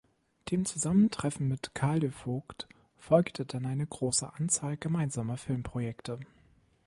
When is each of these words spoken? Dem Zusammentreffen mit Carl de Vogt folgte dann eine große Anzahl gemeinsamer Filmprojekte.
Dem 0.49 0.65
Zusammentreffen 0.65 1.47
mit 1.47 1.75
Carl 1.75 1.99
de 1.99 2.09
Vogt 2.09 2.67
folgte 2.97 3.45
dann 3.45 3.67
eine 3.67 3.85
große 3.85 4.33
Anzahl 4.33 4.75
gemeinsamer 4.75 5.37
Filmprojekte. 5.37 6.17